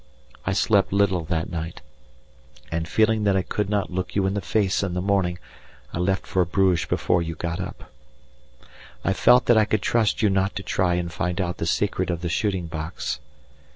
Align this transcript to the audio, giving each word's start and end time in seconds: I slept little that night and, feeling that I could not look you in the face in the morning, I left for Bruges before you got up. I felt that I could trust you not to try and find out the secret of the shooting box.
I 0.47 0.53
slept 0.53 0.91
little 0.91 1.25
that 1.25 1.47
night 1.51 1.81
and, 2.71 2.87
feeling 2.87 3.23
that 3.25 3.37
I 3.37 3.43
could 3.43 3.69
not 3.69 3.91
look 3.91 4.15
you 4.15 4.25
in 4.25 4.33
the 4.33 4.41
face 4.41 4.81
in 4.81 4.95
the 4.95 4.99
morning, 4.99 5.37
I 5.93 5.99
left 5.99 6.25
for 6.25 6.43
Bruges 6.43 6.85
before 6.87 7.21
you 7.21 7.35
got 7.35 7.59
up. 7.59 7.93
I 9.05 9.13
felt 9.13 9.45
that 9.45 9.59
I 9.59 9.65
could 9.65 9.83
trust 9.83 10.23
you 10.23 10.31
not 10.31 10.55
to 10.55 10.63
try 10.63 10.95
and 10.95 11.13
find 11.13 11.39
out 11.39 11.57
the 11.57 11.67
secret 11.67 12.09
of 12.09 12.21
the 12.21 12.29
shooting 12.29 12.65
box. 12.65 13.19